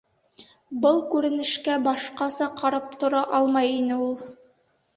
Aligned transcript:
Был 0.85 1.01
күренешкә 1.11 1.75
башҡаса 1.89 2.49
ҡарап 2.63 2.99
тора 3.05 3.23
алмай 3.41 3.73
ине 3.79 4.03
ул. 4.11 4.21